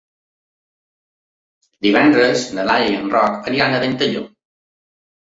[1.87, 4.29] Divendres na Laia i en Roc aniran a Ventalló.